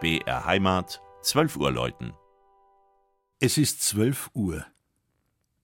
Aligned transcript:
BR 0.00 0.44
Heimat, 0.44 1.02
12 1.22 1.56
Uhr 1.56 1.72
läuten. 1.72 2.12
Es 3.40 3.58
ist 3.58 3.82
12 3.82 4.30
Uhr. 4.32 4.64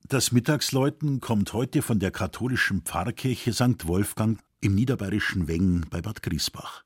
Das 0.03 0.33
Mittagsläuten 0.33 1.21
kommt 1.21 1.53
heute 1.53 1.81
von 1.81 1.99
der 1.99 2.11
katholischen 2.11 2.81
Pfarrkirche 2.81 3.53
St. 3.53 3.87
Wolfgang 3.87 4.41
im 4.59 4.75
niederbayerischen 4.75 5.47
Wengen 5.47 5.85
bei 5.89 6.01
Bad 6.01 6.21
Griesbach. 6.21 6.83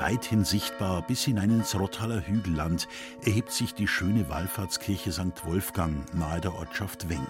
Weithin 0.00 0.44
sichtbar 0.46 1.02
bis 1.02 1.24
hinein 1.24 1.50
ins 1.50 1.78
Rottaler 1.78 2.26
Hügelland 2.26 2.88
erhebt 3.22 3.52
sich 3.52 3.74
die 3.74 3.86
schöne 3.86 4.30
Wallfahrtskirche 4.30 5.12
St. 5.12 5.44
Wolfgang 5.44 5.94
nahe 6.14 6.40
der 6.40 6.54
Ortschaft 6.54 7.10
Weng. 7.10 7.26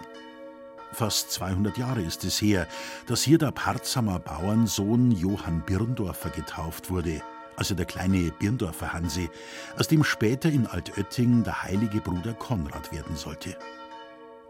Fast 0.93 1.33
200 1.33 1.77
Jahre 1.79 2.01
ist 2.01 2.23
es 2.23 2.41
her, 2.41 2.69
dass 3.09 3.25
hier 3.25 3.39
der 3.39 3.51
Parzhammer 3.51 4.21
Bauernsohn 4.21 5.11
Johann 5.11 5.63
Birndorfer 5.67 6.31
getauft 6.31 6.91
wurde, 6.91 7.23
also 7.57 7.75
der 7.75 7.87
kleine 7.87 8.31
Birndorfer 8.39 8.93
Hanse, 8.93 9.31
aus 9.77 9.89
dem 9.89 10.05
später 10.05 10.49
in 10.49 10.69
Altötting 10.69 11.43
der 11.43 11.65
heilige 11.65 12.01
Bruder 12.01 12.35
Konrad 12.35 12.93
werden 12.93 13.17
sollte. 13.17 13.57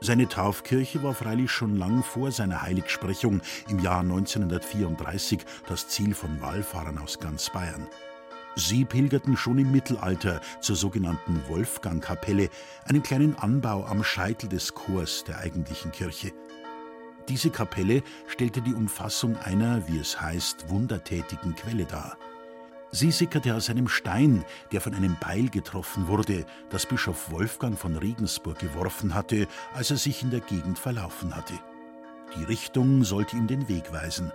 Seine 0.02 0.29
Taufkirche 0.29 1.02
war 1.02 1.15
freilich 1.15 1.51
schon 1.51 1.77
lang 1.77 2.02
vor 2.02 2.30
seiner 2.32 2.60
Heiligsprechung 2.60 3.40
im 3.71 3.79
Jahr 3.79 4.01
1934 4.01 5.40
das 5.66 5.88
Ziel 5.88 6.15
von 6.15 6.43
Wallfahrern 6.43 6.99
aus 6.99 7.18
ganz 7.18 7.49
Bayern. 7.49 7.87
Sie 8.56 8.84
pilgerten 8.84 9.37
schon 9.37 9.59
im 9.59 9.70
Mittelalter 9.70 10.40
zur 10.60 10.76
sogenannten 10.76 11.40
Wolfgangkapelle, 11.48 12.51
einem 12.84 13.02
kleinen 13.02 13.37
Anbau 13.37 13.84
am 13.84 14.02
Scheitel 14.02 14.48
des 14.48 14.74
Chors 14.74 15.24
der 15.24 15.38
eigentlichen 15.38 15.93
Kirche. 15.93 16.32
Diese 17.28 17.51
Kapelle 17.51 18.02
stellte 18.26 18.60
die 18.60 18.74
Umfassung 18.74 19.37
einer, 19.37 19.87
wie 19.87 19.98
es 19.98 20.21
heißt, 20.21 20.68
wundertätigen 20.68 21.54
Quelle 21.54 21.84
dar. 21.84 22.18
Sie 22.93 23.12
sickerte 23.12 23.54
aus 23.54 23.71
einem 23.71 23.87
Stein, 23.87 24.45
der 24.73 24.80
von 24.80 24.95
einem 24.95 25.16
Beil 25.21 25.48
getroffen 25.48 26.09
wurde, 26.09 26.45
das 26.71 26.87
Bischof 26.87 27.30
Wolfgang 27.30 27.78
von 27.78 27.96
Regensburg 27.96 28.59
geworfen 28.59 29.15
hatte, 29.15 29.46
als 29.74 29.93
er 29.93 29.96
sich 29.96 30.24
in 30.24 30.30
der 30.30 30.40
Gegend 30.40 30.76
verlaufen 30.76 31.37
hatte. 31.37 31.54
Die 32.37 32.43
Richtung 32.43 33.04
sollte 33.04 33.37
ihm 33.37 33.46
den 33.46 33.68
Weg 33.68 33.93
weisen. 33.93 34.32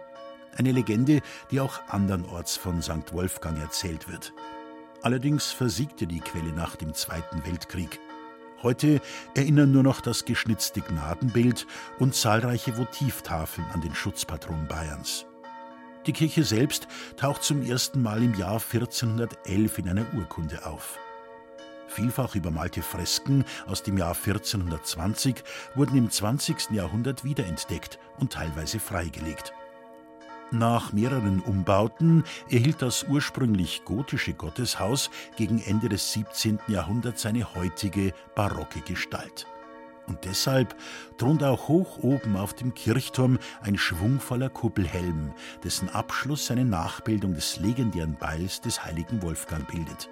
Eine 0.56 0.72
Legende, 0.72 1.22
die 1.52 1.59
auch 1.59 1.81
andernorts 1.88 2.56
von 2.56 2.81
St. 2.81 3.14
Wolfgang 3.14 3.59
erzählt 3.59 4.08
wird. 4.08 4.34
Allerdings 5.02 5.52
versiegte 5.52 6.08
die 6.08 6.22
Quelle 6.22 6.53
nach 6.53 6.75
dem 6.75 6.94
Zweiten 6.94 7.45
Weltkrieg. 7.45 8.00
Heute 8.64 9.02
erinnern 9.36 9.72
nur 9.72 9.83
noch 9.83 10.02
das 10.02 10.26
geschnitzte 10.26 10.81
Gnadenbild 10.81 11.67
und 12.00 12.16
zahlreiche 12.16 12.78
Votivtafeln 12.78 13.67
an 13.73 13.81
den 13.81 13.94
Schutzpatron 13.94 14.67
Bayerns. 14.67 15.26
Die 16.08 16.14
Kirche 16.14 16.44
selbst 16.44 16.88
taucht 17.17 17.44
zum 17.44 17.61
ersten 17.61 18.02
Mal 18.02 18.23
im 18.23 18.33
Jahr 18.36 18.61
1411 18.61 19.78
in 19.80 19.89
einer 19.89 20.06
Urkunde 20.14 20.66
auf. 20.66 20.98
Vielfach 21.88 22.36
übermalte 22.36 22.81
Fresken 22.81 23.45
aus 23.67 23.83
dem 23.83 23.98
Jahr 23.98 24.16
1420 24.16 25.44
wurden 25.76 25.98
im 25.98 26.09
20. 26.09 26.72
Jahrhundert 26.72 27.23
wiederentdeckt 27.23 28.00
und 28.20 28.33
teilweise 28.33 28.80
freigelegt. 28.80 29.53
Nach 30.51 30.93
mehreren 30.93 31.39
Umbauten 31.39 32.23
erhielt 32.49 32.81
das 32.81 33.03
ursprünglich 33.09 33.83
gotische 33.83 34.33
Gotteshaus 34.33 35.09
gegen 35.37 35.59
Ende 35.59 35.89
des 35.89 36.14
17. 36.14 36.59
Jahrhunderts 36.67 37.23
seine 37.23 37.55
heutige 37.55 38.14
barocke 38.36 38.81
Gestalt. 38.81 39.47
Und 40.08 40.23
deshalb 40.23 40.75
thront 41.17 41.43
auch 41.43 41.67
hoch 41.67 41.97
oben 42.03 42.37
auf 42.37 42.53
dem 42.53 42.75
Kirchturm 42.75 43.39
ein 43.61 43.75
schwungvoller 43.75 44.49
Kuppelhelm, 44.49 45.33
dessen 45.64 45.89
Abschluss 45.89 46.52
eine 46.52 46.64
Nachbildung 46.65 47.33
des 47.33 47.59
legendären 47.59 48.15
Beils 48.15 48.61
des 48.61 48.83
heiligen 48.86 49.23
Wolfgang 49.23 49.67
bildet. 49.67 50.09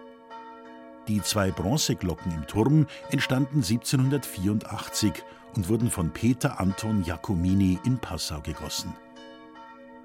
Die 1.07 1.21
zwei 1.21 1.51
Bronzeglocken 1.51 2.31
im 2.31 2.47
Turm 2.47 2.87
entstanden 3.11 3.57
1784 3.57 5.13
und 5.55 5.69
wurden 5.69 5.91
von 5.91 6.09
Peter 6.11 6.59
Anton 6.59 7.03
Giacomini 7.03 7.77
in 7.83 7.99
Passau 7.99 8.41
gegossen. 8.41 8.95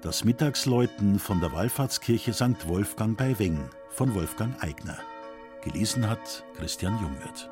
Das 0.01 0.23
Mittagsläuten 0.23 1.19
von 1.19 1.41
der 1.41 1.51
Wallfahrtskirche 1.51 2.33
St. 2.33 2.69
Wolfgang 2.69 3.17
bei 3.17 3.37
Weng 3.37 3.69
von 3.89 4.15
Wolfgang 4.15 4.55
Eigner. 4.63 4.97
Gelesen 5.61 6.09
hat 6.09 6.45
Christian 6.55 6.97
Jungwirth. 7.01 7.49